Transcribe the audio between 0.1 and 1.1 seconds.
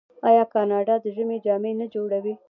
آیا کاناډا د